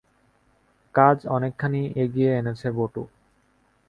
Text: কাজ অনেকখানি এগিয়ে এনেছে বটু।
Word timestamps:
কাজ 0.95 1.17
অনেকখানি 1.27 1.81
এগিয়ে 1.95 2.31
এনেছে 2.37 2.67
বটু। 2.71 3.03